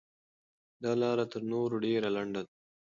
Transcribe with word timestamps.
دا 0.83 0.91
لاره 1.01 1.25
تر 1.31 1.41
نورو 1.51 1.75
ډېره 1.85 2.09
لنډه 2.15 2.41
ده. 2.45 2.51